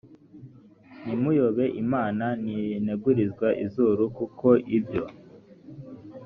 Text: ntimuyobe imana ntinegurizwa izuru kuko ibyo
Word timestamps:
ntimuyobe 1.03 1.65
imana 1.83 2.25
ntinegurizwa 2.41 3.47
izuru 3.65 4.03
kuko 4.17 4.47
ibyo 4.77 5.03